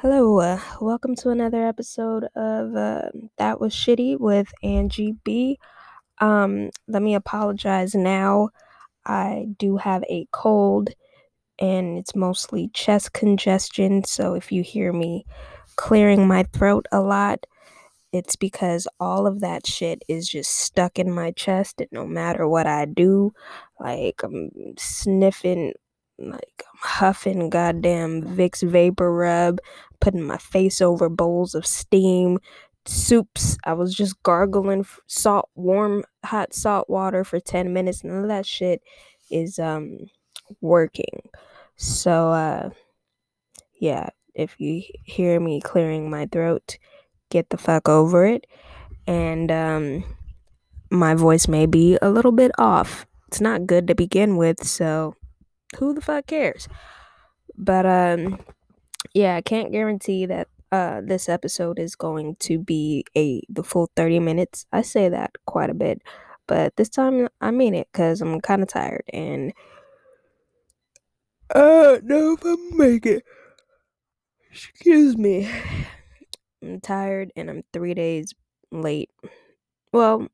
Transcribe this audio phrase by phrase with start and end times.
[0.00, 5.58] Hello, uh, welcome to another episode of uh, That Was Shitty with Angie B.
[6.20, 8.50] Um, let me apologize now.
[9.04, 10.90] I do have a cold
[11.58, 15.24] and it's mostly chest congestion, so if you hear me
[15.74, 17.44] clearing my throat a lot,
[18.12, 22.46] it's because all of that shit is just stuck in my chest, and no matter
[22.46, 23.32] what I do,
[23.80, 25.72] like I'm sniffing
[26.18, 29.60] like huffing goddamn Vicks vapor rub,
[30.00, 32.38] putting my face over bowls of steam,
[32.86, 33.56] soups.
[33.64, 38.02] I was just gargling salt, warm, hot salt water for 10 minutes.
[38.02, 38.82] and that shit
[39.30, 39.98] is um
[40.60, 41.28] working.
[41.76, 42.70] So uh
[43.80, 46.78] yeah, if you hear me clearing my throat,
[47.30, 48.46] get the fuck over it.
[49.06, 50.04] And um
[50.90, 53.06] my voice may be a little bit off.
[53.28, 55.14] It's not good to begin with, so
[55.76, 56.68] who the fuck cares?
[57.56, 58.40] But um
[59.14, 63.90] yeah, I can't guarantee that uh this episode is going to be a the full
[63.96, 64.66] 30 minutes.
[64.72, 66.02] I say that quite a bit,
[66.46, 69.52] but this time I mean it cuz I'm kind of tired and
[71.54, 73.24] I don't know if I'm make it.
[74.50, 75.48] Excuse me.
[76.62, 78.34] I'm tired and I'm 3 days
[78.72, 79.10] late.
[79.92, 80.28] Well,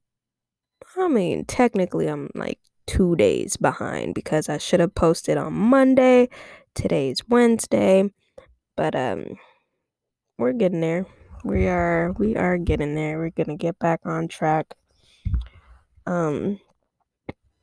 [0.96, 6.28] I mean, technically I'm like two days behind because I should have posted on Monday.
[6.74, 8.10] Today's Wednesday,
[8.76, 9.36] but um,
[10.38, 11.06] we're getting there.
[11.44, 13.18] We are we are getting there.
[13.18, 14.74] We're gonna get back on track.
[16.06, 16.60] Um,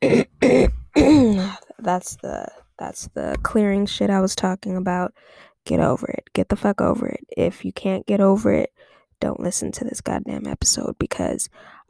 [0.00, 2.48] that's the
[2.78, 5.14] that's the clearing shit I was talking about.
[5.64, 6.24] Get over it.
[6.32, 7.24] Get the fuck over it.
[7.36, 8.72] If you can't get over it,
[9.20, 11.48] don't listen to this goddamn episode because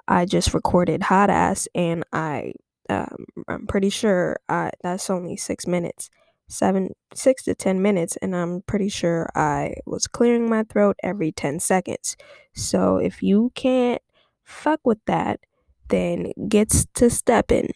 [0.08, 2.52] I just recorded hot ass and I
[2.92, 6.10] um, I'm pretty sure I that's only six minutes,
[6.48, 11.32] seven six to ten minutes, and I'm pretty sure I was clearing my throat every
[11.32, 12.16] ten seconds.
[12.54, 14.02] So if you can't
[14.44, 15.40] fuck with that,
[15.88, 17.72] then gets to stepping.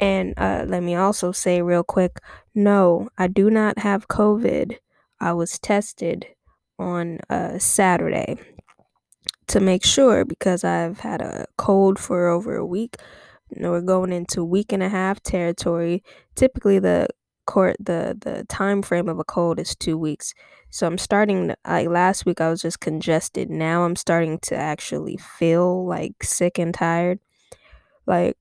[0.00, 2.20] And uh, let me also say real quick,
[2.54, 4.78] no, I do not have COVID.
[5.20, 6.26] I was tested
[6.78, 8.38] on uh, Saturday
[9.48, 12.96] to make sure because I've had a cold for over a week.
[13.56, 16.02] We're going into week and a half territory.
[16.34, 17.08] Typically, the
[17.46, 20.34] court the the time frame of a cold is two weeks.
[20.70, 23.50] So I'm starting like last week I was just congested.
[23.50, 27.18] Now I'm starting to actually feel like sick and tired.
[28.06, 28.36] Like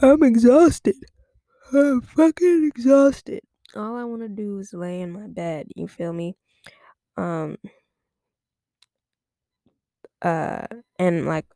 [0.00, 0.96] I'm exhausted.
[1.74, 3.42] I'm fucking exhausted.
[3.76, 5.68] All I want to do is lay in my bed.
[5.76, 6.34] You feel me?
[7.16, 7.56] Um
[10.22, 10.66] uh
[10.98, 11.46] and like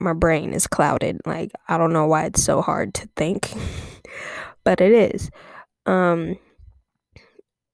[0.00, 1.20] my brain is clouded.
[1.26, 3.50] Like i don't know why it's so hard to think
[4.64, 5.30] but it is.
[5.86, 6.36] Um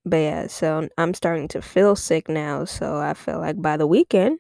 [0.05, 3.89] but yeah so i'm starting to feel sick now so i feel like by the
[3.89, 4.39] weekend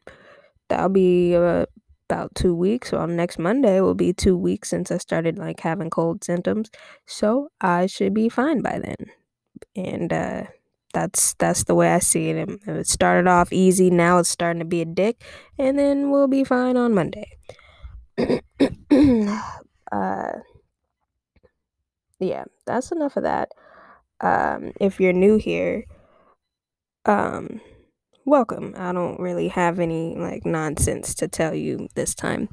[0.68, 1.66] that'll be uh,
[2.08, 2.92] about two weeks.
[2.92, 6.70] Or next monday will be two weeks since i started like having cold symptoms.
[7.06, 9.10] So i should be fine by then.
[9.74, 10.44] And uh
[10.96, 12.48] that's that's the way I see it.
[12.66, 15.22] It started off easy, now it's starting to be a dick,
[15.58, 17.26] and then we'll be fine on Monday.
[19.92, 20.32] uh,
[22.18, 23.50] yeah, that's enough of that.
[24.20, 25.84] Um, if you're new here,
[27.04, 27.60] um,
[28.24, 28.74] welcome.
[28.76, 32.48] I don't really have any like nonsense to tell you this time.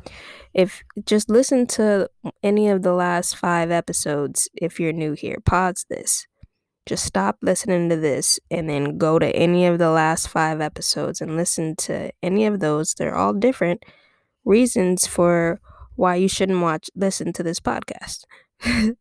[0.54, 2.10] If just listen to
[2.44, 6.28] any of the last five episodes if you're new here, pause this
[6.86, 11.22] just stop listening to this and then go to any of the last five episodes
[11.22, 12.94] and listen to any of those.
[12.94, 13.84] They're all different
[14.46, 15.60] reasons for
[15.96, 18.26] why you shouldn't watch listen to this podcast.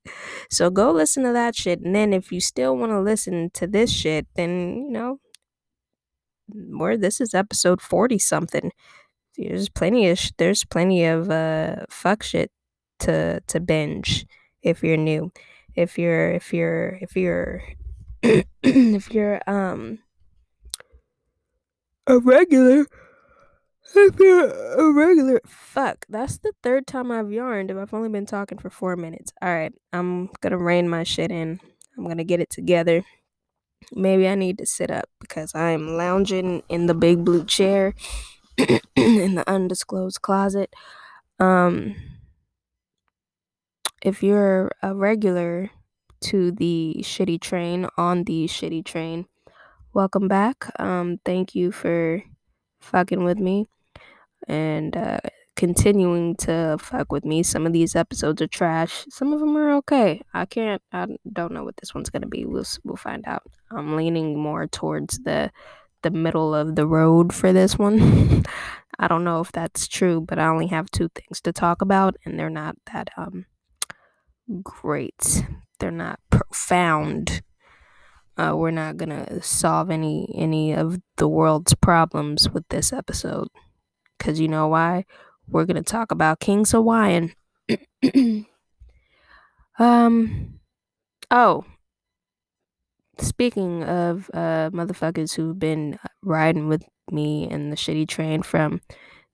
[0.50, 3.66] so go listen to that shit and then if you still want to listen to
[3.66, 5.20] this shit then you know
[6.48, 8.72] where this is episode 40 something
[9.36, 12.50] there's plenty of sh- there's plenty of uh fuck shit
[12.98, 14.26] to to binge
[14.62, 15.30] if you're new
[15.74, 17.62] if you're if you're if you're
[18.62, 19.98] if you're um
[22.06, 22.86] a regular
[23.94, 28.26] if you're a regular fuck that's the third time i've yarned if i've only been
[28.26, 31.60] talking for four minutes all right i'm gonna rein my shit in
[31.96, 33.04] i'm gonna get it together
[33.92, 37.94] maybe i need to sit up because i'm lounging in the big blue chair
[38.96, 40.72] in the undisclosed closet
[41.38, 41.94] um
[44.02, 45.70] if you're a regular
[46.22, 49.26] to the shitty train on the shitty train.
[49.92, 50.70] Welcome back.
[50.80, 52.22] Um, thank you for
[52.80, 53.66] fucking with me
[54.48, 55.20] and uh,
[55.56, 57.42] continuing to fuck with me.
[57.42, 59.04] Some of these episodes are trash.
[59.08, 60.22] Some of them are okay.
[60.34, 60.82] I can't.
[60.92, 62.44] I don't know what this one's gonna be.
[62.44, 63.44] We'll we'll find out.
[63.70, 65.50] I'm leaning more towards the
[66.02, 68.44] the middle of the road for this one.
[68.98, 72.16] I don't know if that's true, but I only have two things to talk about,
[72.24, 73.46] and they're not that um
[74.62, 75.44] great.
[75.78, 77.42] They're not profound.
[78.36, 83.48] Uh, we're not gonna solve any any of the world's problems with this episode,
[84.22, 85.04] cause you know why?
[85.48, 87.34] We're gonna talk about King's Hawaiian.
[89.78, 90.58] um.
[91.30, 91.64] Oh,
[93.18, 98.80] speaking of uh motherfuckers who've been riding with me in the shitty train from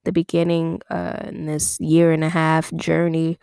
[0.03, 3.37] the beginning uh in this year and a half journey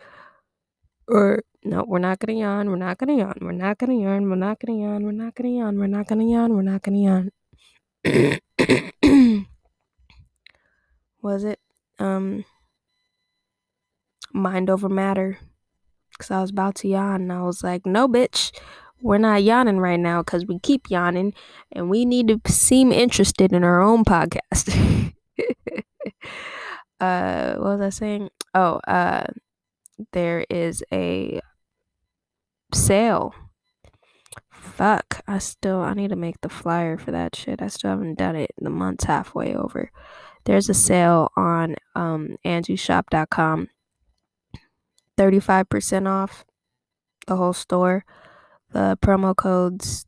[1.07, 4.35] or no we're not gonna yawn we're not gonna yawn we're not gonna yawn we're
[4.35, 7.31] not gonna yawn we're not gonna yawn we're not gonna yawn we're not gonna yawn
[11.27, 11.59] was it
[11.99, 12.45] um
[14.33, 15.37] mind over matter
[16.11, 18.51] because i was about to yawn and i was like no bitch
[19.01, 21.33] we're not yawning right now because we keep yawning
[21.71, 24.69] and we need to seem interested in our own podcast.
[26.99, 28.29] uh, what was I saying?
[28.53, 29.25] Oh, uh,
[30.13, 31.39] there is a
[32.73, 33.33] sale.
[34.51, 37.61] Fuck, I still I need to make the flyer for that shit.
[37.61, 38.51] I still haven't done it.
[38.57, 39.91] The month's halfway over.
[40.47, 43.67] There's a sale on um angieshop.com.
[45.17, 46.45] 35% off
[47.27, 48.03] the whole store.
[48.71, 50.05] The promo codes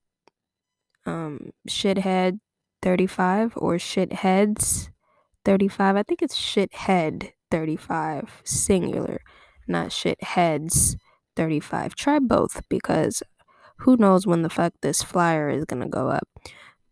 [1.05, 2.39] um shithead
[2.81, 4.89] 35 or shitheads
[5.45, 9.21] 35 i think it's shithead 35 singular
[9.65, 10.97] not shitheads
[11.37, 13.23] 35 try both because
[13.79, 16.27] who knows when the fuck this flyer is gonna go up.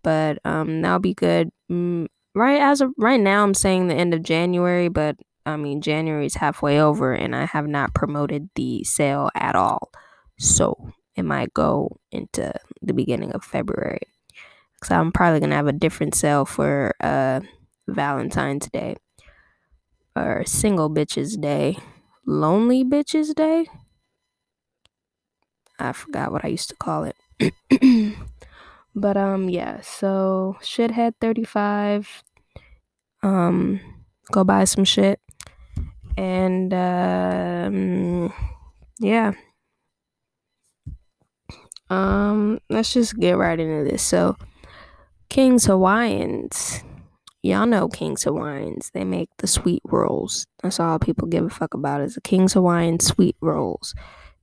[0.03, 1.49] But um that'll be good.
[1.71, 5.81] Mm, right as of right now i'm saying the end of january but i mean
[5.81, 9.91] january is halfway over and i have not promoted the sale at all
[10.39, 14.01] so it might go into the beginning of February.
[14.83, 17.41] So I'm probably gonna have a different sale for uh
[17.87, 18.95] Valentine's Day
[20.15, 21.77] or Single Bitches Day,
[22.25, 23.67] Lonely Bitches Day.
[25.79, 27.15] I forgot what I used to call it.
[28.95, 32.23] but um yeah, so shithead 35
[33.23, 33.79] um
[34.31, 35.19] go buy some shit
[36.17, 38.33] and um
[38.99, 39.33] yeah
[41.89, 44.03] um, let's just get right into this.
[44.03, 44.35] So,
[45.29, 46.83] King's Hawaiians.
[47.43, 48.91] Y'all know King's Hawaiians.
[48.93, 50.45] They make the sweet rolls.
[50.61, 53.93] That's all people give a fuck about is the King's Hawaiian sweet rolls.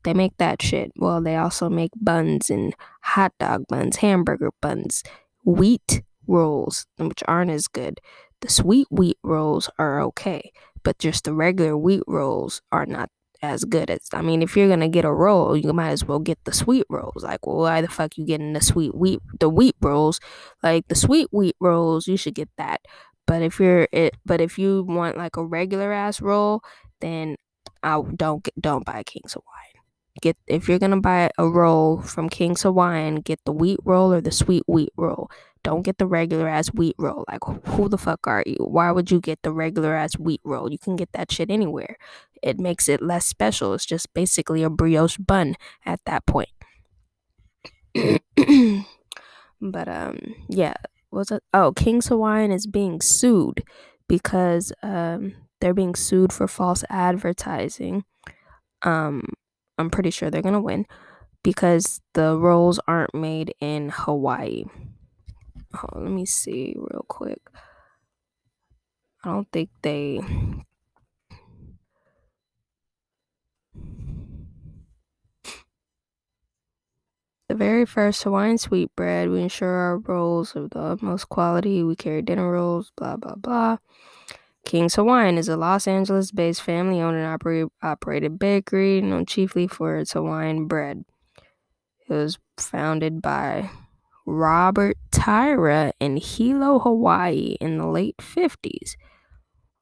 [0.05, 0.93] They make that shit.
[0.97, 5.03] Well, they also make buns and hot dog buns, hamburger buns,
[5.45, 8.01] wheat rolls, which aren't as good.
[8.45, 10.53] The sweet wheat rolls are okay,
[10.83, 13.09] but just the regular wheat rolls are not
[13.41, 16.19] as good as I mean, if you're gonna get a roll, you might as well
[16.19, 17.25] get the sweet rolls.
[17.25, 20.21] Like, well, why the fuck you getting the sweet wheat the wheat rolls?
[20.63, 22.83] Like the sweet wheat rolls, you should get that.
[23.27, 26.61] But if you're it but if you want like a regular ass roll,
[27.01, 27.37] then
[27.83, 29.85] I don't get don't buy King's Hawaiian.
[30.21, 34.21] Get if you're gonna buy a roll from King's Hawaiian, get the wheat roll or
[34.21, 35.31] the sweet wheat roll.
[35.65, 37.25] Don't get the regular ass wheat roll.
[37.27, 38.59] Like, who the fuck are you?
[38.61, 40.71] Why would you get the regular ass wheat roll?
[40.71, 41.97] You can get that shit anywhere.
[42.43, 43.73] It makes it less special.
[43.73, 45.57] It's just basically a brioche bun
[45.87, 46.51] at that point.
[49.61, 50.75] but um, yeah,
[51.11, 51.43] was it?
[51.55, 53.65] Oh, King's Hawaiian is being sued
[54.07, 58.05] because um they're being sued for false advertising.
[58.83, 59.23] Um,
[59.79, 60.85] I'm pretty sure they're gonna win
[61.43, 64.65] because the rolls aren't made in Hawaii.
[65.75, 67.41] Oh, let me see real quick.
[69.25, 70.21] I don't think they
[77.49, 81.83] The very first Hawaiian sweetbread, we ensure our rolls of the utmost quality.
[81.83, 83.77] We carry dinner rolls, blah, blah, blah.
[84.65, 89.67] King's Hawaiian is a Los Angeles based family owned and operate, operated bakery known chiefly
[89.67, 91.05] for its Hawaiian bread.
[92.09, 93.71] It was founded by
[94.27, 98.95] Robert Taira in Hilo, Hawaii in the late 50s.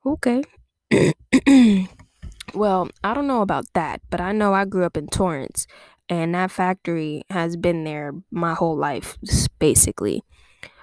[0.04, 0.42] Okay.
[2.54, 5.66] well, I don't know about that, but I know I grew up in Torrance
[6.08, 9.16] and that factory has been there my whole life,
[9.58, 10.22] basically.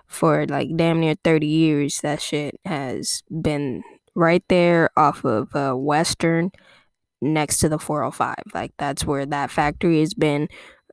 [0.07, 3.83] For like damn near 30 years, that shit has been
[4.15, 6.51] right there off of uh, Western
[7.21, 8.35] next to the 405.
[8.55, 10.47] Like, that's where that factory has been.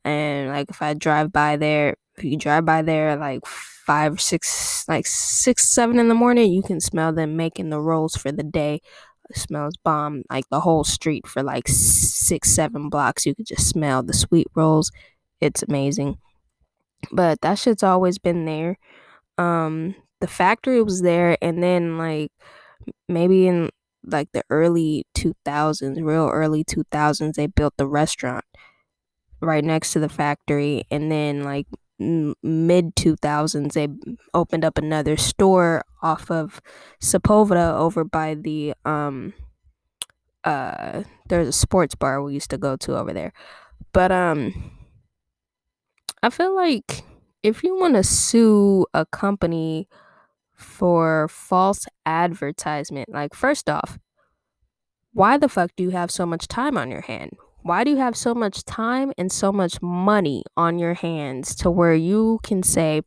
[0.05, 5.07] And like, if I drive by there, you drive by there like five, six, like
[5.07, 8.81] six, seven in the morning, you can smell them making the rolls for the day.
[9.31, 10.23] It smells bomb.
[10.31, 14.47] Like the whole street for like six, seven blocks, you could just smell the sweet
[14.55, 14.91] rolls.
[15.41, 16.19] It's amazing.
[17.13, 18.79] But that shit's always been there.
[19.39, 22.33] Um, the factory was there and then like
[23.09, 23.71] maybe in
[24.05, 28.45] like the early 2000s, real early 2000s, they built the restaurant
[29.41, 31.67] right next to the factory and then like
[31.99, 33.89] mid 2000s they
[34.35, 36.61] opened up another store off of
[37.03, 39.33] Sepulveda over by the um
[40.45, 43.33] uh there's a sports bar we used to go to over there.
[43.93, 44.73] But um
[46.23, 47.03] I feel like
[47.43, 49.89] if you want to sue a company
[50.55, 53.99] for false advertisement like first off
[55.13, 57.33] why the fuck do you have so much time on your hand
[57.67, 61.69] why do you have so much time and so much money on your hands to
[61.69, 63.03] where you can say,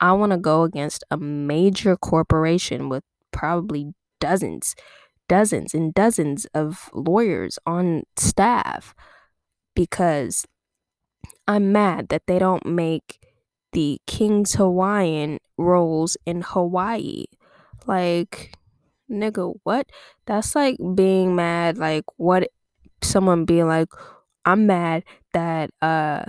[0.00, 4.74] I want to go against a major corporation with probably dozens,
[5.28, 8.94] dozens and dozens of lawyers on staff
[9.74, 10.46] because
[11.46, 13.20] I'm mad that they don't make
[13.72, 17.24] the King's Hawaiian rolls in Hawaii.
[17.86, 18.56] Like,
[19.10, 19.90] nigga, what?
[20.24, 21.76] That's like being mad.
[21.76, 22.48] Like, what
[23.02, 23.88] someone being like,
[24.44, 26.24] I'm mad that uh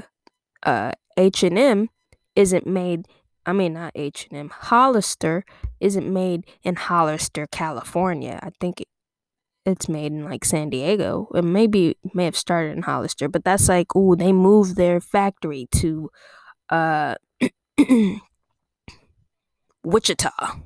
[0.63, 1.89] uh H and M
[2.35, 3.07] isn't made
[3.45, 5.45] I mean not H and M Hollister
[5.79, 8.39] isn't made in Hollister, California.
[8.43, 8.87] I think it,
[9.65, 11.29] it's made in like San Diego.
[11.33, 15.67] It maybe may have started in Hollister, but that's like, ooh, they moved their factory
[15.73, 16.09] to
[16.69, 17.15] uh
[19.83, 20.59] Wichita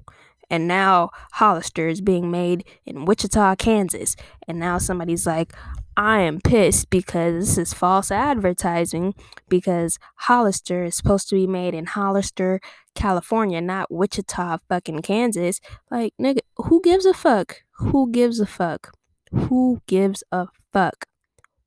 [0.54, 4.16] and now Hollister is being made in Wichita, Kansas.
[4.48, 5.52] And now somebody's like,
[5.96, 9.14] I am pissed because this is false advertising
[9.48, 12.60] because Hollister is supposed to be made in Hollister,
[12.96, 15.60] California, not Wichita, fucking Kansas.
[15.92, 17.64] Like, nigga, who gives a fuck?
[17.78, 18.96] Who gives a fuck?
[19.32, 21.06] Who gives a fuck?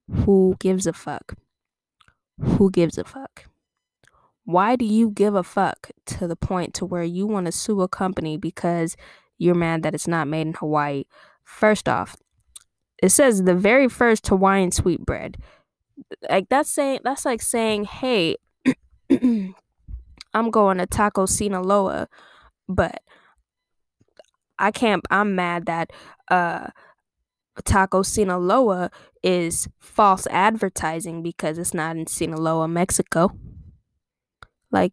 [0.08, 1.34] Who gives a fuck?
[2.40, 3.44] Who gives a fuck?
[4.44, 7.80] Why do you give a fuck to the point to where you want to sue
[7.80, 8.96] a company because
[9.38, 11.04] you're mad that it's not made in Hawaii?
[11.44, 12.16] First off,
[13.02, 15.36] it says the very first Hawaiian sweetbread.
[16.30, 18.36] Like that's saying that's like saying, "Hey,
[19.10, 22.08] I'm going to Taco Sinaloa,
[22.68, 23.00] but
[24.58, 25.92] I can't I'm mad that
[26.30, 26.68] uh
[27.64, 28.90] Taco Sinaloa
[29.22, 33.32] is false advertising because it's not in Sinaloa, Mexico."
[34.70, 34.92] like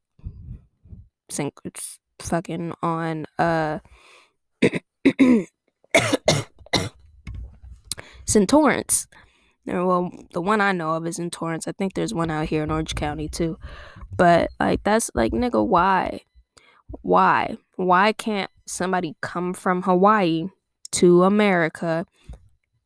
[1.66, 3.80] it's fucking on uh
[8.26, 8.50] St.
[8.50, 9.08] Torrance.
[9.66, 11.68] Well, the one I know of is in Torrance.
[11.68, 13.58] I think there's one out here in Orange County too.
[14.16, 16.22] But like that's like nigga, why?
[17.02, 17.58] Why?
[17.76, 20.48] Why can't somebody come from Hawaii
[20.94, 22.06] to America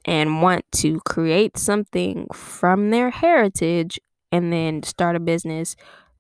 [0.05, 3.99] and want to create something from their heritage
[4.31, 5.75] and then start a business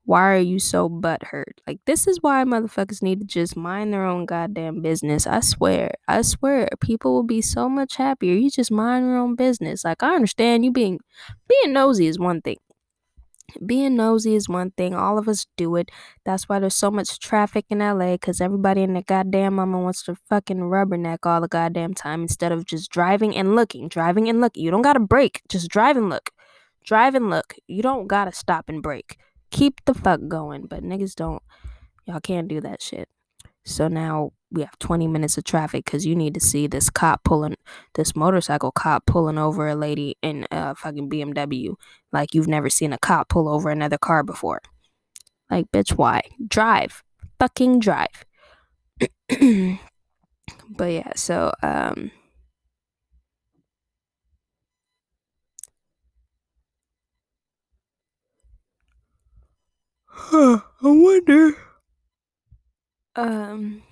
[0.07, 1.59] why are you so butthurt?
[1.67, 5.27] Like, this is why motherfuckers need to just mind their own goddamn business.
[5.27, 5.91] I swear.
[6.07, 6.69] I swear.
[6.79, 8.33] People will be so much happier.
[8.33, 9.83] You just mind your own business.
[9.83, 10.99] Like, I understand you being
[11.49, 12.55] being nosy is one thing.
[13.65, 14.95] Being nosy is one thing.
[14.95, 15.91] All of us do it.
[16.23, 20.03] That's why there's so much traffic in LA because everybody in the goddamn mama wants
[20.03, 23.89] to fucking rubberneck all the goddamn time instead of just driving and looking.
[23.89, 24.63] Driving and looking.
[24.63, 25.41] You don't gotta break.
[25.49, 26.29] Just drive and look.
[26.85, 27.55] Drive and look.
[27.67, 29.17] You don't gotta stop and brake
[29.51, 30.67] keep the fuck going.
[30.67, 31.43] But niggas don't,
[32.05, 33.09] y'all can't do that shit.
[33.65, 37.23] So now we have 20 minutes of traffic because you need to see this cop
[37.25, 37.55] pulling,
[37.95, 41.75] this motorcycle cop pulling over a lady in a fucking BMW.
[42.13, 44.61] Like you've never seen a cop pull over another car before.
[45.49, 46.21] Like, bitch, why?
[46.47, 47.03] Drive.
[47.39, 48.25] Fucking drive.
[50.69, 52.11] but yeah, so, um,
[60.19, 61.55] Huh, I wonder.
[63.15, 63.83] Um,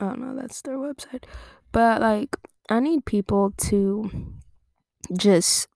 [0.00, 0.34] I don't know.
[0.40, 1.24] That's their website,
[1.72, 2.36] but like,
[2.70, 4.10] I need people to
[5.12, 5.68] just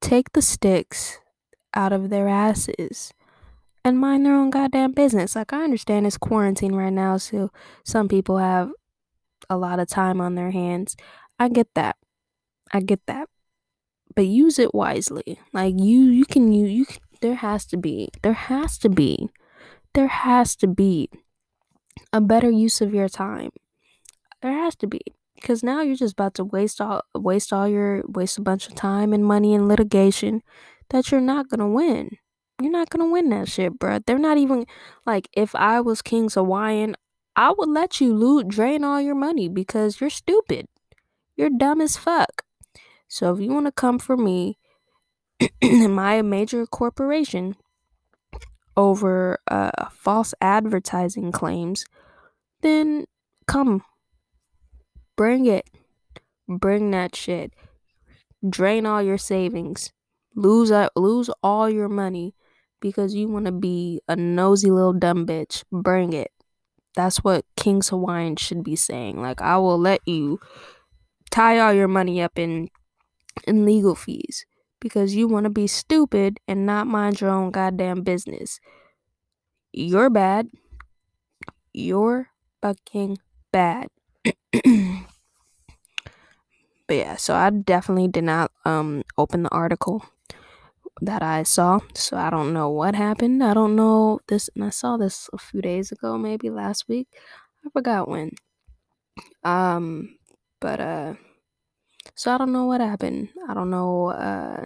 [0.00, 1.18] take the sticks
[1.74, 3.12] out of their asses
[3.82, 5.34] and mind their own goddamn business.
[5.34, 7.50] Like, I understand it's quarantine right now, so
[7.82, 8.70] some people have
[9.48, 10.96] a lot of time on their hands.
[11.38, 11.96] I get that.
[12.72, 13.28] I get that.
[14.14, 15.40] But use it wisely.
[15.52, 16.86] Like you you can you you
[17.24, 19.30] there has to be, there has to be,
[19.94, 21.08] there has to be
[22.12, 23.48] a better use of your time.
[24.42, 25.00] There has to be.
[25.34, 28.74] Because now you're just about to waste all waste all your waste a bunch of
[28.74, 30.42] time and money in litigation
[30.90, 32.18] that you're not gonna win.
[32.60, 34.00] You're not gonna win that shit, bro.
[34.06, 34.66] They're not even
[35.06, 36.94] like if I was King's Hawaiian,
[37.36, 40.68] I would let you loot drain all your money because you're stupid.
[41.36, 42.42] You're dumb as fuck.
[43.08, 44.58] So if you want to come for me
[45.62, 47.56] a major corporation
[48.76, 51.84] over uh, false advertising claims?
[52.64, 53.04] then
[53.46, 53.84] come.
[55.16, 55.70] Bring it.
[56.48, 57.52] Bring that shit.
[58.48, 59.92] Drain all your savings.
[60.34, 62.34] Lose uh, lose all your money
[62.80, 65.62] because you want to be a nosy little dumb bitch.
[65.70, 66.32] Bring it.
[66.96, 69.20] That's what King's Hawaiian should be saying.
[69.22, 70.40] Like I will let you
[71.30, 72.68] tie all your money up in
[73.46, 74.44] in legal fees
[74.84, 78.60] because you want to be stupid and not mind your own goddamn business.
[79.72, 80.50] You're bad.
[81.72, 82.28] You're
[82.60, 83.16] fucking
[83.50, 83.88] bad.
[84.52, 84.62] but
[86.90, 90.04] yeah, so I definitely did not um open the article
[91.00, 91.80] that I saw.
[91.94, 93.42] So I don't know what happened.
[93.42, 97.08] I don't know this and I saw this a few days ago, maybe last week.
[97.64, 98.32] I forgot when.
[99.42, 100.18] Um
[100.60, 101.14] but uh
[102.14, 103.28] so I don't know what happened.
[103.48, 104.64] I don't know uh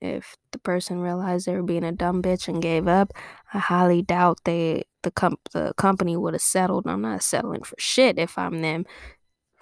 [0.00, 3.12] if the person realized they were being a dumb bitch and gave up.
[3.52, 6.86] I highly doubt they the comp the company would have settled.
[6.86, 8.84] I'm not settling for shit if I'm them.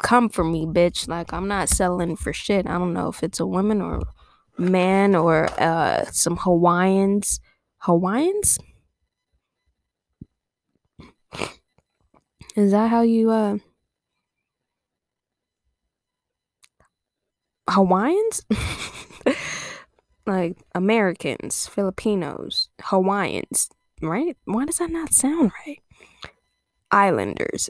[0.03, 1.09] Come for me, bitch.
[1.09, 2.67] Like I'm not settling for shit.
[2.67, 4.03] I don't know if it's a woman or
[4.59, 7.41] man or uh some Hawaiians.
[7.79, 8.59] Hawaiians?
[12.57, 13.59] Is that how you uh
[17.77, 18.43] Hawaiians?
[20.27, 23.69] like Americans, Filipinos, Hawaiians,
[24.01, 24.35] right?
[24.47, 25.81] Why does that not sound right?
[26.91, 27.69] Islanders.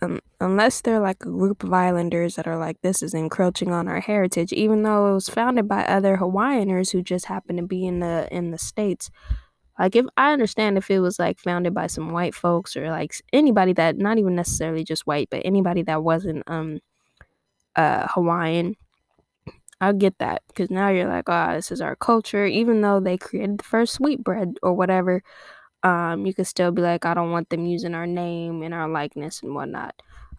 [0.00, 3.88] Um, unless they're like a group of islanders that are like, this is encroaching on
[3.88, 7.84] our heritage, even though it was founded by other Hawaiianers who just happen to be
[7.84, 9.10] in the in the states.
[9.76, 13.12] Like if I understand if it was like founded by some white folks or like
[13.32, 16.78] anybody that not even necessarily just white, but anybody that wasn't um
[17.74, 18.76] uh Hawaiian
[19.88, 22.46] I get that because now you're like, oh, this is our culture.
[22.46, 25.22] Even though they created the first sweetbread or whatever,
[25.82, 28.88] um, you could still be like, I don't want them using our name and our
[28.88, 29.94] likeness and whatnot.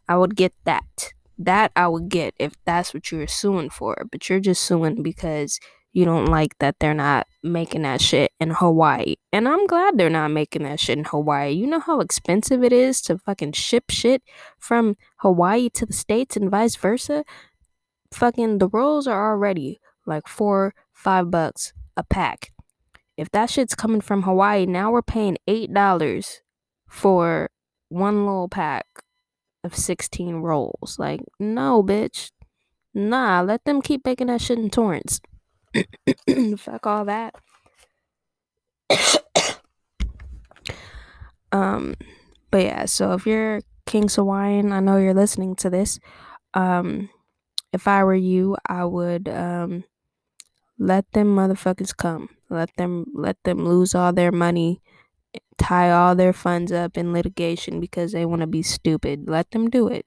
[0.08, 1.14] I would get that.
[1.38, 4.08] That I would get if that's what you're suing for.
[4.12, 5.60] But you're just suing because
[5.96, 9.16] you don't like that they're not making that shit in Hawaii.
[9.32, 11.52] And I'm glad they're not making that shit in Hawaii.
[11.52, 14.22] You know how expensive it is to fucking ship shit
[14.60, 17.24] from Hawaii to the States and vice versa?
[18.16, 22.52] Fucking the rolls are already like four, five bucks a pack.
[23.18, 26.42] If that shit's coming from Hawaii, now we're paying eight dollars
[26.88, 27.50] for
[27.90, 28.86] one little pack
[29.64, 30.98] of 16 rolls.
[31.00, 32.32] Like, no, bitch.
[32.94, 35.20] Nah, let them keep making that shit in Torrance.
[36.58, 37.36] Fuck all that.
[41.52, 41.96] um,
[42.52, 46.00] but yeah, so if you're King's Hawaiian, I know you're listening to this.
[46.54, 47.10] Um,
[47.76, 49.84] if I were you, I would um
[50.80, 52.30] let them motherfuckers come.
[52.50, 54.82] Let them let them lose all their money,
[55.58, 59.28] tie all their funds up in litigation because they want to be stupid.
[59.28, 60.06] Let them do it.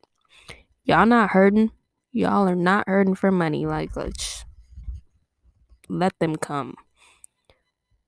[0.84, 1.70] Y'all not hurting.
[2.10, 3.66] Y'all are not hurting for money.
[3.66, 4.46] Like let's
[5.90, 6.74] let them come.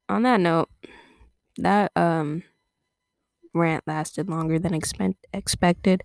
[0.09, 0.71] On that note,
[1.59, 2.45] that um
[3.53, 6.03] rant lasted longer than expect- expected.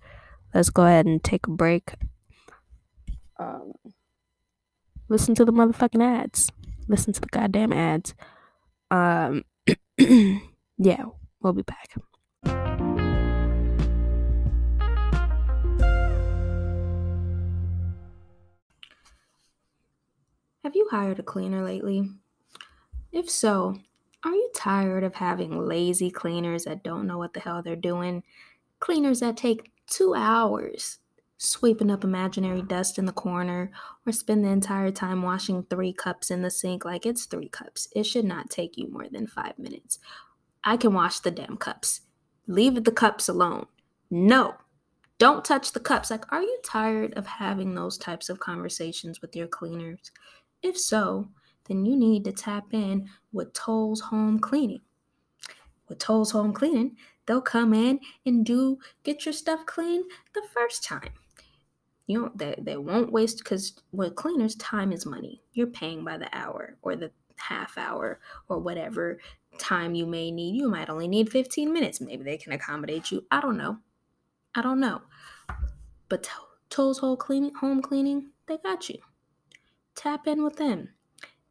[0.54, 1.94] Let's go ahead and take a break
[3.40, 3.74] um,
[5.10, 6.52] listen to the motherfucking ads.
[6.88, 8.14] Listen to the goddamn ads.
[8.92, 9.44] Um,
[10.78, 11.06] yeah,
[11.42, 11.96] we'll be back.
[20.64, 22.10] Have you hired a cleaner lately?
[23.12, 23.78] If so,
[24.24, 28.24] are you tired of having lazy cleaners that don't know what the hell they're doing?
[28.80, 30.98] Cleaners that take two hours
[31.38, 33.72] sweeping up imaginary dust in the corner,
[34.06, 37.88] or spend the entire time washing three cups in the sink like it's three cups.
[37.96, 40.00] It should not take you more than five minutes.
[40.64, 42.02] I can wash the damn cups.
[42.48, 43.66] Leave the cups alone.
[44.10, 44.56] No,
[45.18, 46.10] don't touch the cups.
[46.10, 50.12] Like, are you tired of having those types of conversations with your cleaners?
[50.62, 51.30] If so,
[51.68, 54.82] then you need to tap in with Towles Home Cleaning.
[55.88, 56.96] With Towles Home Cleaning,
[57.26, 61.10] they'll come in and do get your stuff clean the first time
[62.08, 65.42] you know they, they won't waste because with cleaners time is money.
[65.54, 69.20] You're paying by the hour or the half hour or whatever
[69.58, 70.56] time you may need.
[70.56, 72.02] You might only need 15 minutes.
[72.02, 73.26] Maybe they can accommodate you.
[73.32, 73.80] I don't know.
[74.54, 75.02] I don't know.
[76.10, 76.30] But
[76.70, 79.00] Towles whole cleaning home cleaning they got you.
[79.96, 80.90] Tap in with them.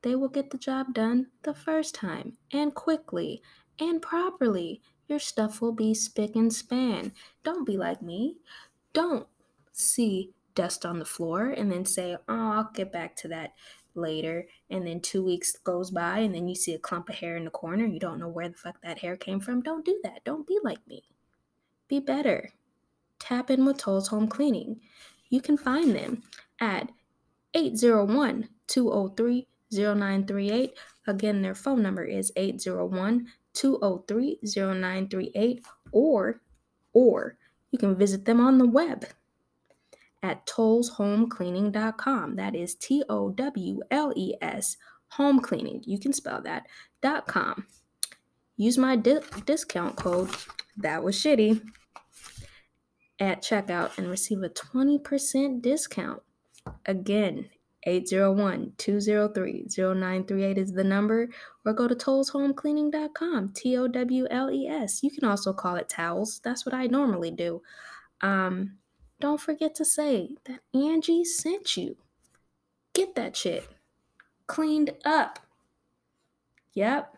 [0.02, 3.42] They will get the job done the first time and quickly
[3.78, 4.82] and properly.
[5.08, 7.12] Your stuff will be spick and span.
[7.42, 8.36] Don't be like me.
[8.92, 9.26] Don't
[9.72, 13.54] see dust on the floor and then say, oh, I'll get back to that
[13.94, 14.46] later.
[14.70, 17.44] And then two weeks goes by and then you see a clump of hair in
[17.44, 17.86] the corner.
[17.86, 19.62] You don't know where the fuck that hair came from.
[19.62, 20.24] Don't do that.
[20.24, 21.04] Don't be like me.
[21.88, 22.50] Be better.
[23.18, 24.80] tap in with Towles Home Cleaning.
[25.30, 26.22] You can find them
[26.60, 26.90] at
[27.54, 30.78] 801 203 0938.
[31.06, 36.40] Again, their phone number is 801 203 0938 or
[36.92, 37.36] or
[37.70, 39.04] you can visit them on the web
[40.24, 42.36] at towleshomecleaning.com.
[42.36, 45.82] That is T O W L E S home cleaning.
[45.84, 46.66] You can spell that
[47.02, 47.66] dot com.
[48.56, 50.30] Use my di- discount code
[50.78, 51.60] that was shitty
[53.20, 56.22] at checkout and receive a 20% discount.
[56.86, 57.50] Again,
[57.86, 61.28] 801-203-0938 is the number
[61.66, 67.30] or go to towleshomecleaning.com t-o-w-l-e-s you can also call it towels that's what i normally
[67.30, 67.60] do
[68.22, 68.78] um,
[69.20, 71.96] don't forget to say that angie sent you
[72.92, 73.68] get that shit
[74.46, 75.38] cleaned up
[76.72, 77.16] yep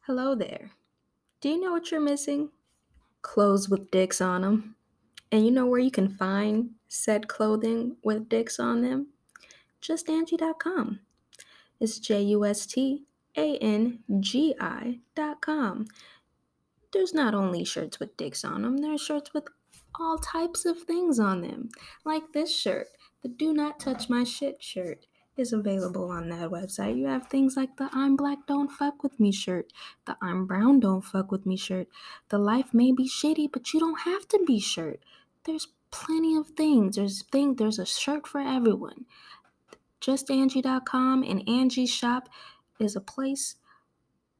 [0.00, 0.70] hello there
[1.40, 2.50] do you know what you're missing
[3.22, 4.76] clothes with dicks on them
[5.32, 9.08] and you know where you can find said clothing with dicks on them?
[9.80, 11.00] Just JustAngie.com.
[11.80, 13.04] It's J U S T
[13.36, 15.86] A N G I.com.
[16.96, 19.44] There's not only shirts with dicks on them, there's shirts with
[20.00, 21.68] all types of things on them.
[22.06, 22.86] Like this shirt,
[23.22, 25.04] the Do Not Touch My Shit shirt
[25.36, 26.96] is available on that website.
[26.96, 29.74] You have things like the I'm Black Don't Fuck With Me shirt,
[30.06, 31.86] the I'm Brown Don't Fuck With Me shirt,
[32.30, 35.00] the Life May Be Shitty, but You Don't Have to Be shirt.
[35.44, 36.96] There's plenty of things.
[36.96, 39.04] There's thing there's a shirt for everyone.
[40.00, 42.30] JustAngie.com and Angie's Shop
[42.80, 43.56] is a place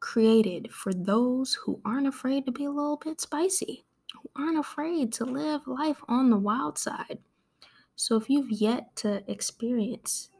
[0.00, 5.12] created for those who aren't afraid to be a little bit spicy, who aren't afraid
[5.14, 7.18] to live life on the wild side.
[7.96, 10.30] So if you've yet to experience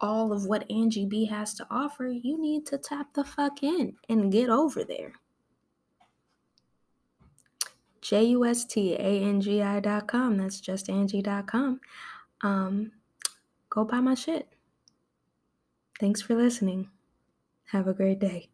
[0.00, 3.96] all of what Angie B has to offer, you need to tap the fuck in
[4.08, 5.14] and get over there.
[8.02, 10.36] J U S T A N G I dot com.
[10.36, 11.80] That's justangie.com.
[12.42, 12.92] Um,
[13.68, 14.48] go buy my shit.
[15.98, 16.88] Thanks for listening.
[17.72, 18.48] Have a great day.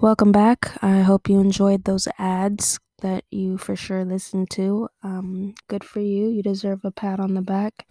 [0.00, 0.78] Welcome back.
[0.80, 4.88] I hope you enjoyed those ads that you for sure listened to.
[5.02, 6.28] Um, good for you.
[6.28, 7.88] You deserve a pat on the back.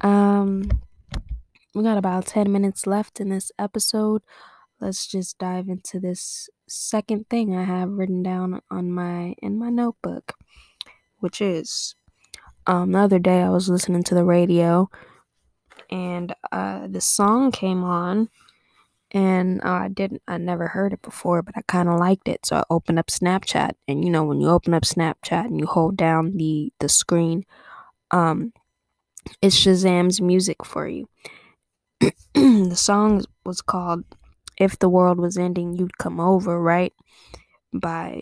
[0.00, 0.70] Um,
[1.74, 4.22] we got about 10 minutes left in this episode.
[4.80, 9.68] Let's just dive into this second thing I have written down on my in my
[9.68, 10.34] notebook,
[11.18, 11.94] which is
[12.66, 14.88] um the other day I was listening to the radio
[15.90, 18.30] and uh the song came on
[19.12, 22.46] and uh, I didn't I never heard it before, but I kind of liked it.
[22.46, 25.66] So I opened up Snapchat and you know when you open up Snapchat and you
[25.66, 27.44] hold down the the screen
[28.10, 28.52] um
[29.42, 31.06] it's Shazam's music for you.
[32.34, 34.04] the song was called
[34.60, 36.92] If the World Was Ending, You'd Come Over, right?
[37.72, 38.20] By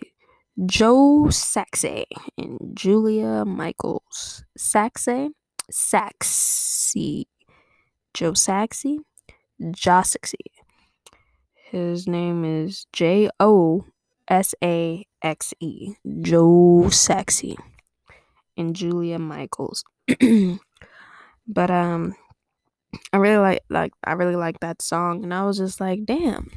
[0.65, 2.05] Joe Saxe
[2.37, 4.45] and Julia Michaels.
[4.57, 5.29] Saxe?
[5.69, 7.25] Saxe.
[8.13, 8.85] Joe Saxe?
[9.61, 10.35] Josaxe.
[11.69, 13.85] His name is J O
[14.29, 15.95] S A X E.
[16.21, 17.57] Joe Saxe.
[18.55, 19.83] And Julia Michaels.
[21.51, 22.15] But um
[23.13, 26.51] I really like like I really like that song and I was just like, damn.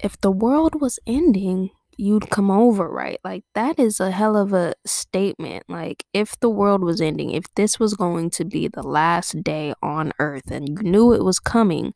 [0.00, 3.18] If the world was ending, you'd come over, right?
[3.24, 5.64] Like that is a hell of a statement.
[5.68, 9.74] Like if the world was ending, if this was going to be the last day
[9.82, 11.92] on earth and you knew it was coming,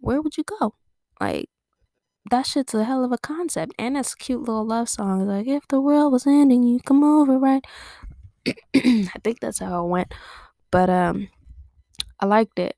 [0.00, 0.74] where would you go?
[1.20, 1.50] Like
[2.30, 5.26] that shit's a hell of a concept and it's a cute little love song.
[5.26, 7.64] Like if the world was ending, you come over, right?
[8.74, 10.14] I think that's how it went.
[10.70, 11.28] But um
[12.20, 12.76] I liked it.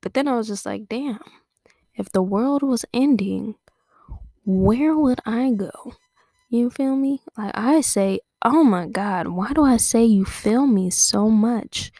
[0.00, 1.20] But then I was just like, damn,
[1.94, 3.56] if the world was ending,
[4.44, 5.94] where would I go?
[6.48, 7.22] You feel me?
[7.36, 11.92] Like I say, oh my God, why do I say you feel me so much?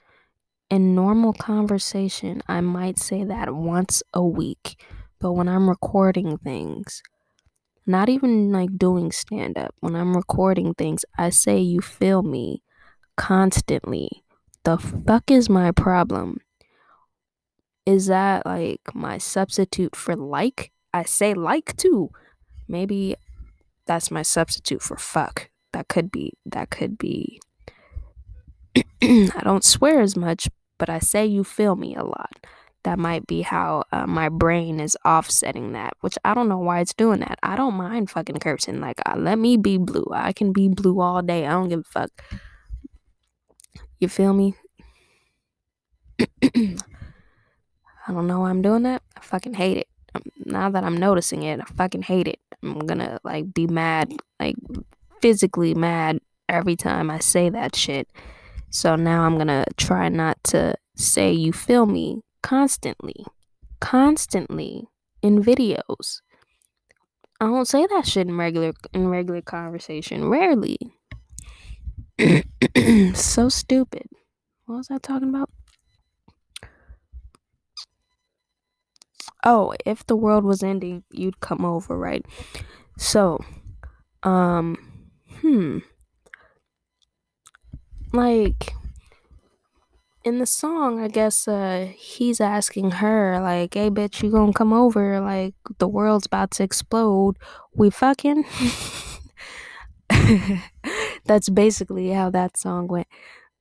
[0.71, 4.83] In normal conversation, I might say that once a week.
[5.19, 7.03] But when I'm recording things,
[7.87, 12.63] not even like doing stand up, when I'm recording things, I say you feel me
[13.17, 14.23] constantly
[14.65, 16.39] the fuck is my problem?
[17.87, 20.71] Is that like my substitute for like?
[20.93, 22.11] I say like too.
[22.69, 23.17] Maybe
[23.87, 25.51] that's my substitute for fuck.
[25.73, 27.41] That could be, that could be.
[29.03, 32.31] I don't swear as much, but I say you feel me a lot.
[32.85, 36.81] That might be how uh, my brain is offsetting that, which I don't know why
[36.81, 37.39] it's doing that.
[37.43, 38.81] I don't mind fucking cursing.
[38.81, 40.07] Like, uh, let me be blue.
[40.13, 41.47] I can be blue all day.
[41.47, 42.11] I don't give a fuck.
[44.01, 44.55] You feel me?
[48.11, 49.03] I don't know why I'm doing that.
[49.17, 49.89] I fucking hate it.
[50.15, 52.41] Um, now that I'm noticing it, I fucking hate it.
[52.63, 54.57] I'm gonna like be mad, like
[55.21, 58.09] physically mad every time I say that shit.
[58.71, 63.27] So now I'm gonna try not to say you feel me constantly.
[63.81, 64.89] Constantly
[65.23, 66.23] in videos.
[67.41, 70.29] I don't say that shit in regular in regular conversation.
[70.29, 70.79] Rarely.
[73.15, 74.09] so stupid.
[74.67, 75.51] What was I talking about?
[79.45, 82.25] Oh, if the world was ending, you'd come over, right?
[82.99, 83.39] So,
[84.23, 84.77] um,
[85.41, 85.79] hmm.
[88.13, 88.73] Like
[90.25, 94.73] in the song, I guess uh he's asking her like, "Hey bitch, you to come
[94.73, 97.37] over like the world's about to explode.
[97.75, 98.45] We fucking?"
[101.25, 103.09] that's basically how that song went.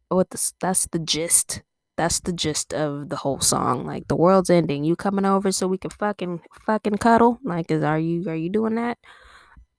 [0.09, 1.61] What the that's the gist.
[1.97, 3.85] That's the gist of the whole song.
[3.85, 4.83] Like the world's ending.
[4.83, 7.39] You coming over so we can fucking fucking cuddle?
[7.43, 8.97] Like is are you are you doing that?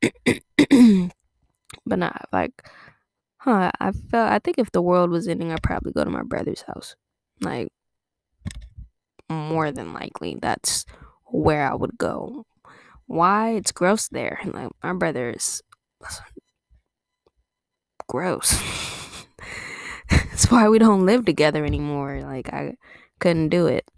[1.87, 2.53] but not like
[3.39, 6.23] huh, I felt I think if the world was ending, I'd probably go to my
[6.23, 6.95] brother's house.
[7.41, 7.69] Like
[9.31, 10.85] more than likely that's
[11.27, 12.45] where I would go.
[13.07, 13.51] Why?
[13.53, 14.41] It's gross there.
[14.45, 15.63] Like my brother is
[18.11, 18.61] gross.
[20.11, 22.23] That's why we don't live together anymore.
[22.23, 22.75] Like I
[23.21, 23.89] couldn't do it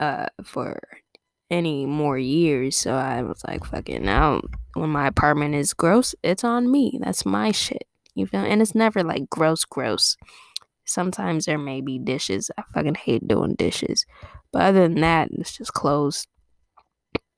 [0.00, 0.80] uh for
[1.48, 2.76] any more years.
[2.76, 4.02] So I was like, fuck it.
[4.02, 4.42] Now
[4.74, 6.98] when my apartment is gross, it's on me.
[7.00, 7.86] That's my shit.
[8.16, 8.40] You feel?
[8.40, 10.16] And it's never like gross, gross.
[10.84, 12.50] Sometimes there may be dishes.
[12.58, 14.04] I fucking hate doing dishes.
[14.52, 16.26] But other than that, it's just clothes.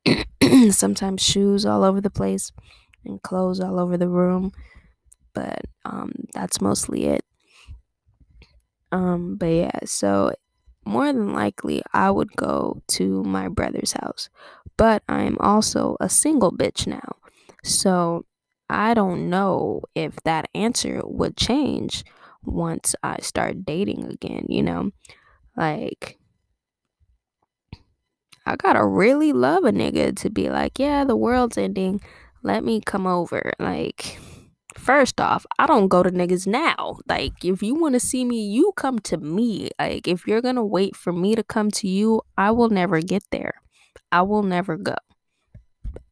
[0.70, 2.50] Sometimes shoes all over the place
[3.05, 4.52] and clothes all over the room
[5.35, 7.25] but um, that's mostly it.
[8.90, 10.33] Um, but yeah, so
[10.85, 14.29] more than likely I would go to my brother's house,
[14.77, 17.16] but I'm also a single bitch now,
[17.62, 18.27] so
[18.68, 22.05] I don't know if that answer would change
[22.45, 24.47] once I start dating again.
[24.49, 24.90] You know,
[25.57, 26.18] like.
[28.45, 32.01] I gotta really love a nigga to be like, yeah, the world's ending.
[32.42, 33.53] Let me come over.
[33.61, 34.18] Like,
[34.74, 36.98] First off, I don't go to niggas now.
[37.08, 39.70] Like, if you want to see me, you come to me.
[39.78, 43.00] Like, if you're going to wait for me to come to you, I will never
[43.00, 43.54] get there.
[44.11, 44.96] I will never go.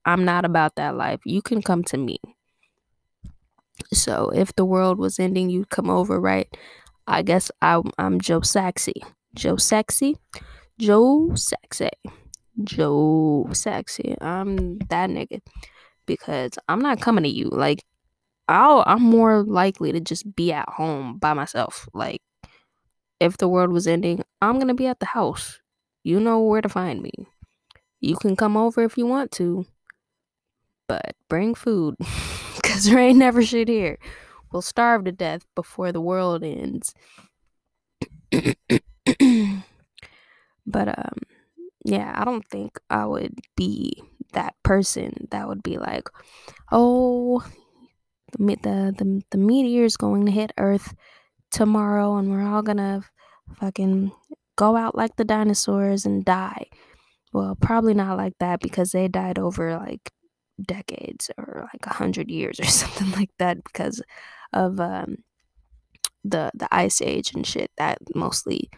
[0.04, 1.20] I'm not about that life.
[1.24, 2.18] You can come to me.
[3.92, 6.48] So, if the world was ending, you'd come over, right?
[7.06, 9.02] I guess I, I'm Joe Saxy.
[9.34, 10.16] Joe Sexy?
[10.78, 11.90] Joe Sexy.
[12.62, 14.16] Joe Sexy.
[14.20, 15.40] I'm that nigga.
[16.06, 17.48] Because I'm not coming to you.
[17.48, 17.82] Like,
[18.50, 21.88] I'll I'm more likely to just be at home by myself.
[21.94, 22.20] Like
[23.20, 25.60] if the world was ending, I'm to be at the house.
[26.02, 27.12] You know where to find me.
[28.00, 29.66] You can come over if you want to.
[30.88, 31.94] But bring food
[32.64, 33.98] cuz there ain't never shit here.
[34.50, 36.92] We'll starve to death before the world ends.
[40.66, 41.18] but um
[41.84, 46.08] yeah, I don't think I would be that person that would be like,
[46.70, 47.42] "Oh,
[48.32, 50.94] the the the, meteor is going to hit Earth
[51.50, 53.02] tomorrow, and we're all gonna
[53.56, 54.12] fucking
[54.56, 56.66] go out like the dinosaurs and die.
[57.32, 60.10] Well, probably not like that because they died over like
[60.60, 64.02] decades or like a hundred years or something like that because
[64.52, 65.18] of um,
[66.24, 68.70] the the ice age and shit that mostly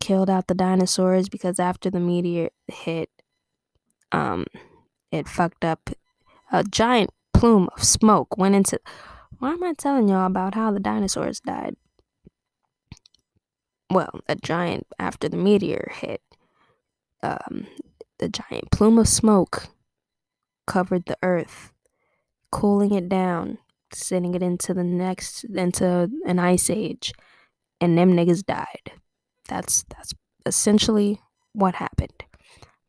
[0.00, 3.08] killed out the dinosaurs because after the meteor hit
[4.12, 4.44] um
[5.10, 5.90] it fucked up
[6.52, 8.80] a giant plume of smoke went into.
[9.38, 11.76] Why am I telling y'all about how the dinosaurs died?
[13.90, 16.22] Well, a giant, after the meteor hit,
[17.22, 17.66] um,
[18.18, 19.68] the giant plume of smoke
[20.66, 21.72] covered the earth,
[22.50, 23.58] cooling it down,
[23.92, 27.12] sending it into the next, into an ice age,
[27.80, 28.92] and them niggas died.
[29.48, 30.12] That's that's
[30.44, 31.20] essentially
[31.52, 32.24] what happened.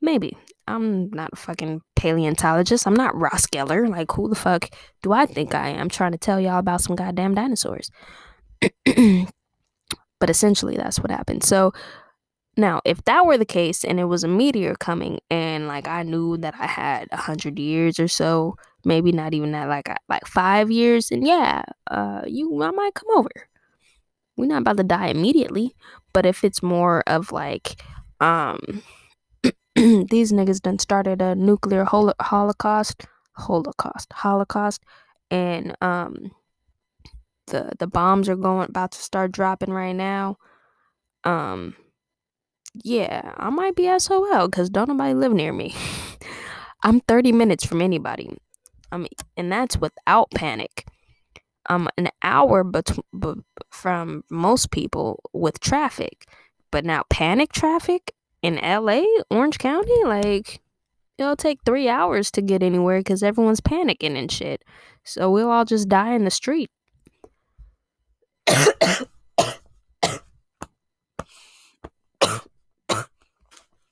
[0.01, 2.87] Maybe I'm not a fucking paleontologist.
[2.87, 3.89] I'm not Ross Geller.
[3.89, 4.69] Like, who the fuck
[5.03, 7.91] do I think I am trying to tell y'all about some goddamn dinosaurs?
[10.19, 11.43] but essentially, that's what happened.
[11.43, 11.73] So,
[12.55, 16.01] now, if that were the case and it was a meteor coming and like I
[16.01, 20.25] knew that I had a hundred years or so, maybe not even that, like like
[20.25, 23.29] five years, and yeah, uh, you I might come over.
[24.37, 25.75] We're not about to die immediately,
[26.13, 27.81] but if it's more of like,
[28.19, 28.83] um,
[30.09, 34.83] these niggas done started a nuclear hol- holocaust, holocaust, holocaust,
[35.29, 36.31] and um,
[37.47, 40.37] the the bombs are going about to start dropping right now.
[41.23, 41.75] Um
[42.83, 45.73] yeah, I might be SOL because don't nobody live near me.
[46.83, 48.37] I'm 30 minutes from anybody.
[48.91, 50.85] I mean, and that's without panic.
[51.67, 56.25] I'm an hour bet- b- from most people with traffic.
[56.71, 58.13] But now panic traffic
[58.47, 60.61] in LA, Orange County, like
[61.17, 64.63] it'll take three hours to get anywhere because everyone's panicking and shit.
[65.03, 66.71] So we'll all just die in the street.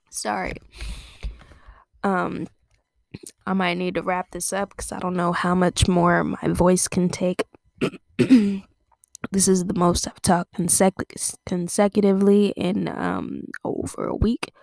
[0.09, 0.53] Sorry.
[2.03, 2.47] Um,
[3.45, 6.47] I might need to wrap this up because I don't know how much more my
[6.47, 7.43] voice can take.
[9.35, 14.53] this is the most I've talked consec- consecutively in um over a week,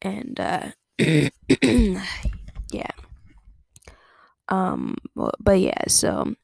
[0.00, 0.68] and uh,
[2.70, 2.92] yeah.
[4.48, 6.34] Um, but yeah, so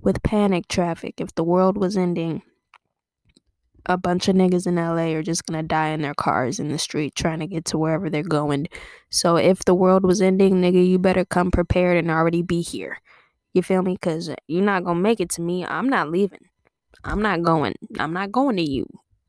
[0.00, 2.42] with panic traffic, if the world was ending,
[3.84, 6.78] a bunch of niggas in LA are just gonna die in their cars in the
[6.78, 8.68] street trying to get to wherever they're going.
[9.10, 12.98] So if the world was ending, nigga, you better come prepared and already be here.
[13.54, 13.96] You feel me?
[13.96, 15.64] Cause you're not gonna make it to me.
[15.64, 16.48] I'm not leaving.
[17.04, 17.74] I'm not going.
[17.98, 18.86] I'm not going to you.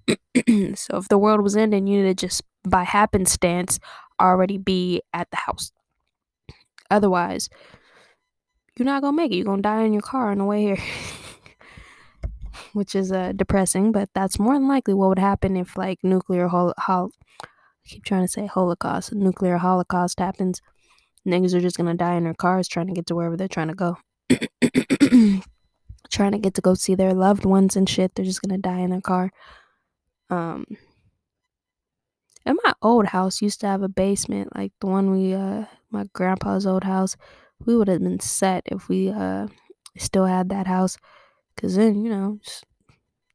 [0.75, 3.79] so if the world was ending, you would just by happenstance
[4.19, 5.71] already be at the house.
[6.89, 7.49] Otherwise,
[8.77, 9.36] you're not gonna make it.
[9.36, 10.77] You're gonna die in your car on the way here.
[12.73, 16.47] Which is uh, depressing, but that's more than likely what would happen if like nuclear
[16.47, 17.47] hol-, hol- I
[17.89, 20.62] keep trying to say holocaust, nuclear holocaust happens.
[21.27, 23.67] Niggas are just gonna die in their cars trying to get to wherever they're trying
[23.67, 23.97] to go.
[26.10, 28.15] trying to get to go see their loved ones and shit.
[28.15, 29.32] They're just gonna die in their car.
[30.30, 30.65] Um
[32.46, 36.06] and my old house used to have a basement, like the one we uh my
[36.13, 37.15] grandpa's old house.
[37.65, 39.48] We would have been set if we uh
[39.98, 40.98] still had that house.
[41.56, 42.39] Cause then, you know,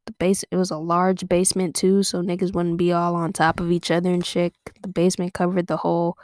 [0.06, 3.60] the base it was a large basement too, so niggas wouldn't be all on top
[3.60, 4.54] of each other and shit.
[4.82, 6.16] The basement covered the whole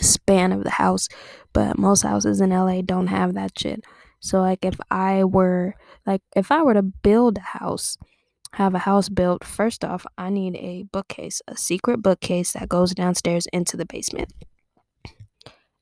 [0.00, 1.08] span of the house,
[1.52, 3.84] but most houses in LA don't have that shit.
[4.20, 5.74] So like if I were
[6.06, 7.96] like if I were to build a house,
[8.54, 12.94] have a house built, first off, I need a bookcase, a secret bookcase that goes
[12.94, 14.32] downstairs into the basement.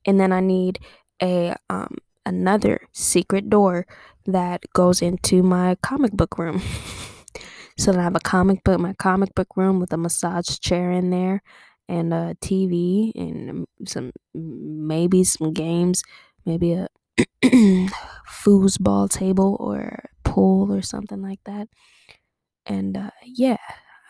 [0.04, 0.78] And then I need
[1.22, 3.86] a um another secret door
[4.26, 6.60] that goes into my comic book room.
[7.78, 10.90] so then I have a comic book, my comic book room with a massage chair
[10.90, 11.42] in there
[11.88, 16.02] and a TV and some maybe some games,
[16.44, 16.88] maybe a
[18.28, 21.68] foosball table or pool or something like that.
[22.66, 23.58] And uh, yeah,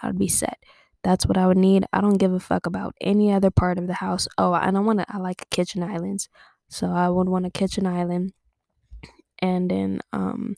[0.03, 0.59] I'd be set.
[1.03, 1.87] That's what I would need.
[1.93, 4.27] I don't give a fuck about any other part of the house.
[4.39, 5.07] Oh, and I want to.
[5.09, 6.29] I like kitchen islands,
[6.69, 8.33] so I would want a kitchen island,
[9.39, 10.57] and then um,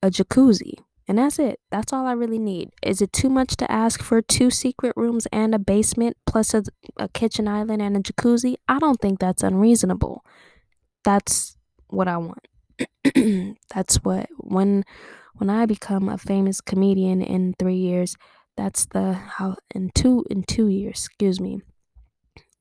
[0.00, 0.74] a jacuzzi,
[1.08, 1.60] and that's it.
[1.70, 2.70] That's all I really need.
[2.82, 6.62] Is it too much to ask for two secret rooms and a basement plus a,
[6.96, 8.54] a kitchen island and a jacuzzi?
[8.68, 10.24] I don't think that's unreasonable.
[11.04, 11.56] That's
[11.88, 12.46] what I want.
[13.74, 14.84] that's what when
[15.34, 18.16] when I become a famous comedian in three years,
[18.56, 21.62] that's the how in two in two years, excuse me.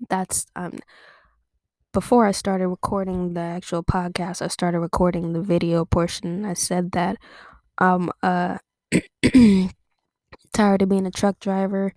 [0.10, 0.80] That's um
[1.94, 6.46] before I started recording the actual podcast, I started recording the video portion.
[6.46, 7.18] I said that
[7.82, 8.60] I'm uh
[10.54, 11.94] tired of being a truck driver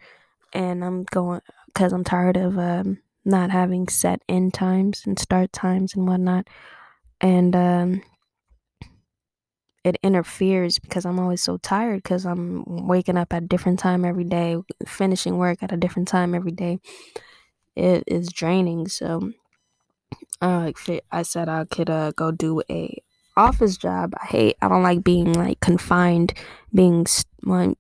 [0.53, 5.53] and I'm going because I'm tired of um not having set end times and start
[5.53, 6.49] times and whatnot.
[7.21, 8.03] And um
[9.85, 14.05] it interferes because I'm always so tired because I'm waking up at a different time
[14.05, 16.79] every day, finishing work at a different time every day.
[17.77, 18.89] It is draining.
[18.89, 19.33] So,
[20.41, 20.73] uh,
[21.11, 23.03] I said I could uh, go do a
[23.37, 24.15] office job.
[24.23, 24.57] I hate.
[24.63, 26.35] I don't like being like confined,
[26.75, 27.07] being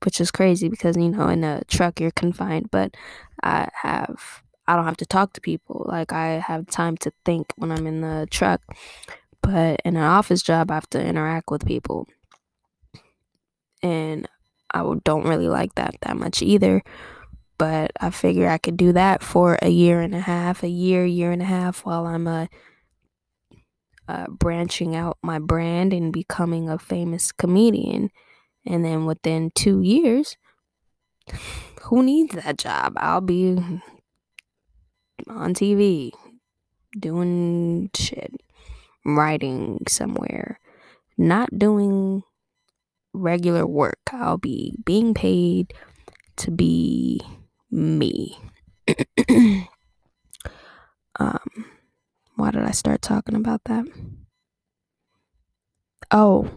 [0.02, 2.94] which is crazy because you know in a truck you're confined, but
[3.42, 4.42] I have.
[4.66, 5.84] I don't have to talk to people.
[5.86, 8.62] Like I have time to think when I'm in the truck.
[9.42, 12.08] But in an office job, I have to interact with people.
[13.82, 14.26] And
[14.72, 16.82] I don't really like that that much either.
[17.58, 21.04] But I figure I could do that for a year and a half, a year,
[21.04, 22.46] year and a half while I'm uh,
[24.08, 28.10] uh, branching out my brand and becoming a famous comedian.
[28.66, 30.36] And then within two years,
[31.82, 32.94] who needs that job?
[32.96, 33.56] I'll be
[35.28, 36.12] on TV
[36.98, 38.32] doing shit
[39.04, 40.58] writing somewhere,
[41.18, 42.22] not doing
[43.12, 44.00] regular work.
[44.12, 45.72] I'll be being paid
[46.36, 47.20] to be
[47.70, 48.38] me.
[51.18, 51.64] um,
[52.36, 53.86] why did I start talking about that?
[56.10, 56.50] oh,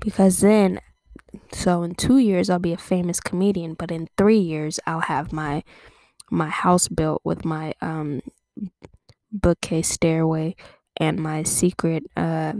[0.00, 0.80] because then,
[1.52, 5.32] so in two years I'll be a famous comedian, but in three years I'll have
[5.32, 5.62] my
[6.30, 8.20] my house built with my um
[9.30, 10.56] bookcase stairway
[10.98, 12.54] and my secret uh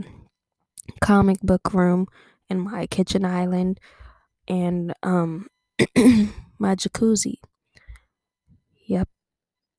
[1.00, 2.06] comic book room
[2.50, 3.80] and my kitchen island
[4.48, 5.48] and um
[6.58, 7.36] my jacuzzi.
[8.86, 9.08] Yep,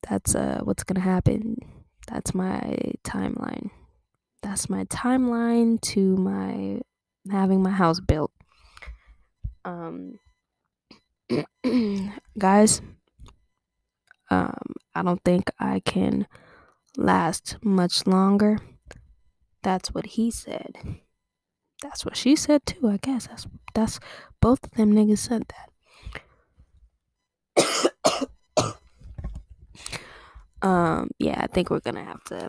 [0.08, 1.56] that's uh what's gonna happen.
[2.06, 3.70] That's my timeline.
[4.42, 6.80] That's my timeline to my
[7.30, 8.30] having my house built.
[9.64, 10.18] Um
[12.38, 12.80] guys,
[14.30, 16.26] um I don't think I can
[16.96, 18.58] last much longer.
[19.62, 20.76] That's what he said.
[21.82, 23.26] That's what she said too, I guess.
[23.26, 24.00] That's that's
[24.40, 25.70] both of them niggas said that.
[30.62, 32.48] Um yeah, I think we're gonna have to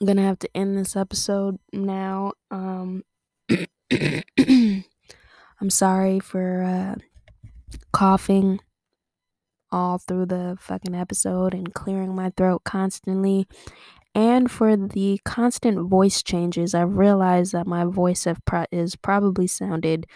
[0.00, 2.32] I'm gonna have to end this episode now.
[2.50, 3.02] Um
[3.90, 6.96] I'm sorry for uh
[7.92, 8.60] coughing
[9.72, 13.46] all through the fucking episode and clearing my throat constantly
[14.14, 16.74] and for the constant voice changes.
[16.74, 20.06] I've realized that my voice have pro- is probably sounded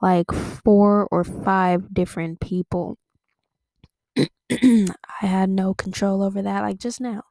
[0.00, 2.96] like four or five different people.
[4.50, 4.86] I
[5.26, 6.62] had no control over that.
[6.62, 7.22] Like just now,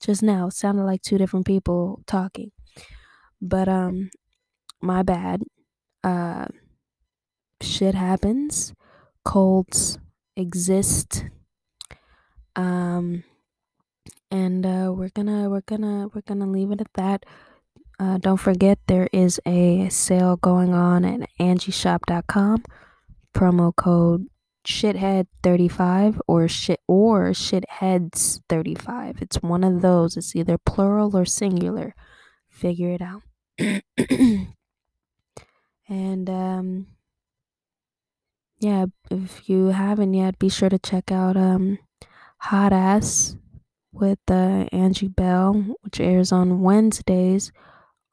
[0.00, 2.52] just now, sounded like two different people talking.
[3.40, 4.10] But um,
[4.80, 5.42] my bad.
[6.04, 6.46] Uh,
[7.60, 8.74] shit happens.
[9.24, 9.98] Colds
[10.36, 11.24] exist.
[12.56, 13.24] Um,
[14.30, 17.26] and uh, we're gonna we're gonna we're gonna leave it at that.
[18.00, 22.62] Uh, don't forget there is a sale going on at angieshop.com.
[23.34, 24.26] Promo code
[24.68, 29.22] shithead35 or shit or shitheads35.
[29.22, 30.16] It's one of those.
[30.16, 31.94] It's either plural or singular.
[32.50, 33.22] Figure it out.
[35.88, 36.86] and um
[38.60, 41.78] yeah, if you haven't yet, be sure to check out um
[42.42, 43.36] Hot Ass
[43.92, 47.50] with uh, Angie Bell, which airs on Wednesdays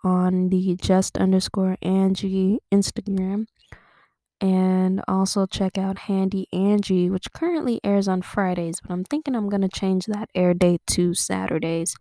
[0.03, 3.45] on the just underscore Angie Instagram.
[4.41, 9.49] And also check out Handy Angie, which currently airs on Fridays, but I'm thinking I'm
[9.49, 11.95] gonna change that air date to Saturdays.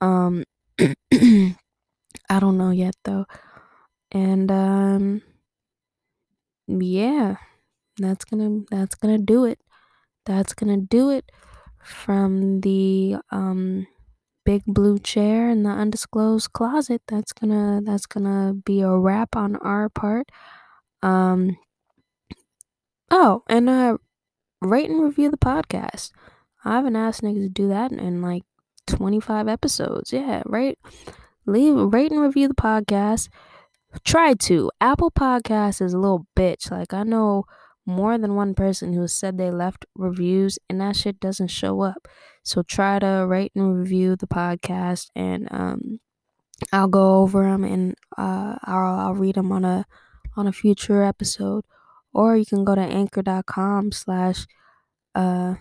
[0.00, 0.44] Um
[0.80, 3.26] I don't know yet though.
[4.12, 5.22] And um
[6.66, 7.36] yeah,
[7.98, 9.58] that's gonna that's gonna do it.
[10.26, 11.30] That's gonna do it
[11.82, 13.86] from the um
[14.44, 17.02] big blue chair in the undisclosed closet.
[17.08, 20.30] That's gonna that's gonna be a wrap on our part.
[21.02, 21.56] Um
[23.10, 23.98] oh, and uh
[24.60, 26.10] rate and review the podcast.
[26.64, 28.42] I haven't asked niggas to do that in, in like
[28.86, 30.12] 25 episodes.
[30.12, 30.78] Yeah, right.
[31.46, 33.28] Leave rate and review the podcast.
[34.04, 34.70] Try to.
[34.80, 36.70] Apple Podcast is a little bitch.
[36.70, 37.44] Like I know
[37.86, 42.06] more than one person who said they left reviews and that shit doesn't show up.
[42.44, 46.00] So try to rate and review the podcast and um
[46.72, 49.86] I'll go over them and uh I'll I'll read them on a
[50.38, 51.64] on a future episode.
[52.12, 54.46] Or you can go to anchor.com slash
[55.14, 55.56] uh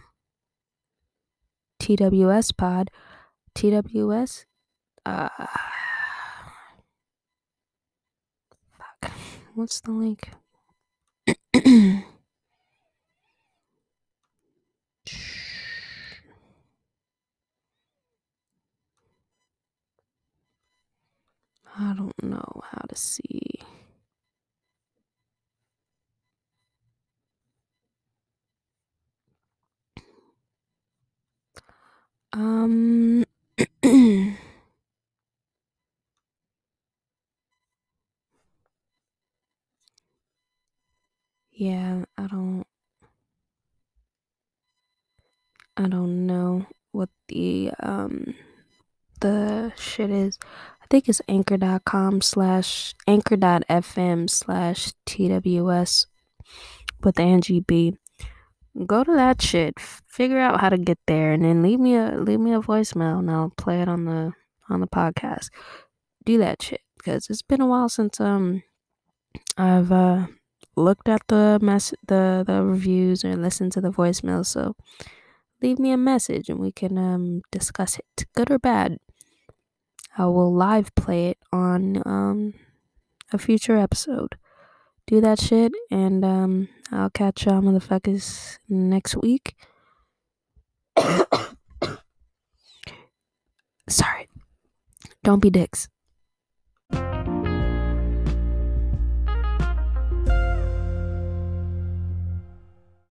[1.81, 2.91] TWS pod.
[3.55, 4.45] TWS
[5.05, 5.29] uh
[8.77, 9.11] fuck.
[9.55, 10.29] What's the link?
[21.79, 23.59] I don't know how to see.
[32.37, 33.25] Um
[41.51, 42.63] Yeah, I don't
[45.75, 48.35] I don't know what the um
[49.21, 50.37] the shit is.
[50.79, 56.05] I think it's anchor.com slash anchor.fm slash TWS
[57.01, 57.97] with Angie B.
[58.85, 59.79] Go to that shit.
[59.79, 63.19] Figure out how to get there and then leave me a leave me a voicemail
[63.19, 64.33] and I'll play it on the
[64.69, 65.49] on the podcast.
[66.25, 68.63] Do that shit because it's been a while since um
[69.57, 70.27] I've uh
[70.77, 74.75] looked at the mess the the reviews or listened to the voicemail so
[75.61, 78.97] leave me a message and we can um discuss it good or bad
[80.17, 82.53] i will live play it on um
[83.33, 84.35] a future episode
[85.07, 89.55] do that shit and um i'll catch y'all motherfuckers next week.
[93.89, 94.27] Sorry.
[95.23, 95.87] Don't be dicks